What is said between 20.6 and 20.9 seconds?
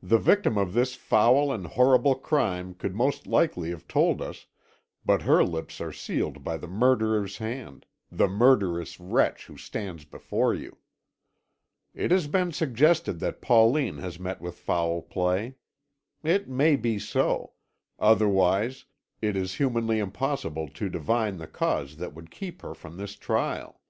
to